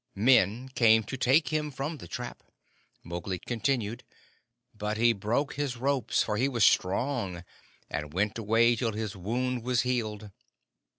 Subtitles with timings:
[0.15, 2.41] "Men came to take him from the trap,"
[3.03, 4.03] Mowgli continued,
[4.73, 7.43] "but he broke his ropes, for he was strong,
[7.87, 10.31] and went away till his wound was healed.